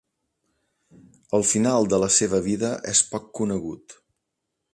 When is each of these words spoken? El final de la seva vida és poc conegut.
El 1.39 1.45
final 1.49 1.87
de 1.93 2.01
la 2.05 2.09
seva 2.17 2.41
vida 2.49 2.73
és 2.95 3.03
poc 3.13 3.33
conegut. 3.43 4.01